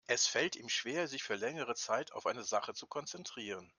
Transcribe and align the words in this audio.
Es 0.07 0.25
fällt 0.25 0.55
ihm 0.55 0.67
schwer, 0.67 1.07
sich 1.07 1.21
für 1.21 1.35
längere 1.35 1.75
Zeit 1.75 2.11
auf 2.11 2.25
eine 2.25 2.43
Sache 2.43 2.73
zu 2.73 2.87
konzentrieren. 2.87 3.69